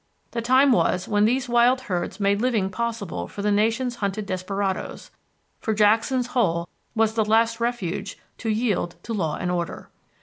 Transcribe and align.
The 0.31 0.41
time 0.41 0.71
was 0.71 1.07
when 1.07 1.25
these 1.25 1.47
wild 1.47 1.81
herds 1.81 2.19
made 2.19 2.41
living 2.41 2.71
possible 2.71 3.27
for 3.27 3.43
the 3.43 3.51
nation's 3.51 3.97
hunted 3.97 4.25
desperadoes, 4.25 5.11
for 5.59 5.75
Jackson's 5.75 6.25
Hole 6.33 6.67
was 6.95 7.13
the 7.13 7.23
last 7.23 7.59
refuge 7.59 8.17
to 8.39 8.49
yield 8.49 8.95
to 9.03 9.13
law 9.13 9.35
and 9.35 9.51
order. 9.51 9.91